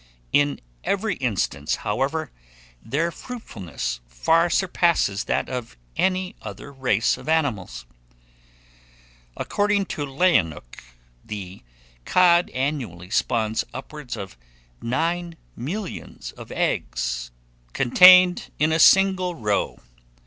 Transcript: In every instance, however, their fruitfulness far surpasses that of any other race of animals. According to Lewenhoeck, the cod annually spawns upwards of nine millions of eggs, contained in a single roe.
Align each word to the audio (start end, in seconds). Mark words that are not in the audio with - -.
In 0.33 0.59
every 0.83 1.13
instance, 1.17 1.75
however, 1.85 2.31
their 2.81 3.11
fruitfulness 3.11 3.99
far 4.07 4.49
surpasses 4.49 5.25
that 5.25 5.47
of 5.47 5.77
any 5.95 6.35
other 6.41 6.71
race 6.73 7.17
of 7.17 7.29
animals. 7.29 7.85
According 9.37 9.85
to 9.93 10.03
Lewenhoeck, 10.07 10.83
the 11.23 11.61
cod 12.03 12.49
annually 12.49 13.11
spawns 13.11 13.63
upwards 13.75 14.17
of 14.17 14.39
nine 14.81 15.37
millions 15.55 16.31
of 16.31 16.51
eggs, 16.51 17.29
contained 17.73 18.51
in 18.57 18.71
a 18.71 18.79
single 18.79 19.35
roe. 19.35 19.77